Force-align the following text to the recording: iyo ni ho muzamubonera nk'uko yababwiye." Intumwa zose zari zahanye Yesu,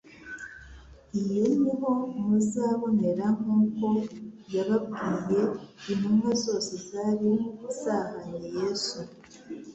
iyo 1.21 1.45
ni 1.61 1.71
ho 1.79 1.89
muzamubonera 2.25 3.25
nk'uko 3.37 3.85
yababwiye." 4.55 5.43
Intumwa 5.91 6.29
zose 6.43 6.71
zari 6.89 7.31
zahanye 7.81 8.41
Yesu, 8.57 8.99